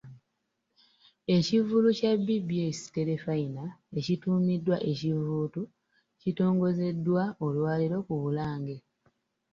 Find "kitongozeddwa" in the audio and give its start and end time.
6.21-7.23